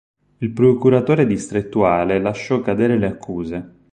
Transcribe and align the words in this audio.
Il 0.39 0.49
procuratore 0.49 1.27
distrettuale 1.27 2.17
lasciò 2.17 2.59
cadere 2.61 2.97
le 2.97 3.05
accuse. 3.05 3.75